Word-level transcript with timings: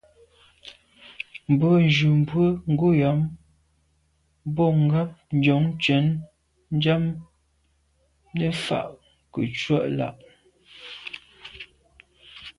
Mbwe 1.51 1.69
njùmbwe 1.87 2.45
ngùnyàm 2.71 3.19
bo 4.55 4.65
ngab 4.85 5.09
Njon 5.37 5.63
tshen 5.81 6.05
nyàm 6.81 7.03
ni 8.37 8.47
fa 8.63 8.79
ke 9.31 9.41
ntsw’a 9.49 9.79
là’. 9.97 10.07